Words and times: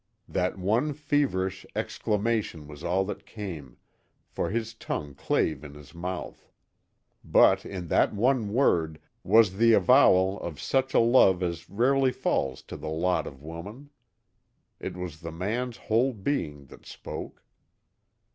That 0.27 0.57
one 0.57 0.93
feverish 0.93 1.63
exclamation 1.75 2.65
was 2.67 2.83
all 2.83 3.05
that 3.05 3.23
came, 3.23 3.77
for 4.27 4.49
his 4.49 4.73
tongue 4.73 5.13
clave 5.13 5.63
in 5.63 5.75
his 5.75 5.93
mouth. 5.93 6.49
But 7.23 7.67
in 7.67 7.85
that 7.89 8.11
one 8.11 8.51
word 8.51 8.99
was 9.23 9.57
the 9.57 9.73
avowal 9.73 10.39
of 10.41 10.59
such 10.59 10.95
a 10.95 10.99
love 10.99 11.43
as 11.43 11.69
rarely 11.69 12.11
falls 12.11 12.63
to 12.63 12.77
the 12.77 12.89
lot 12.89 13.27
of 13.27 13.43
woman. 13.43 13.91
It 14.79 14.97
was 14.97 15.19
the 15.19 15.31
man's 15.31 15.77
whole 15.77 16.13
being 16.13 16.65
that 16.65 16.87
spoke. 16.87 17.43